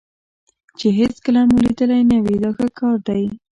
چې 0.77 0.87
هېڅکله 0.99 1.41
مو 1.49 1.57
لیدلی 1.65 2.01
نه 2.11 2.17
وي 2.23 2.35
دا 2.43 2.49
ښه 2.57 2.67
کار 2.79 2.97
دی. 3.07 3.25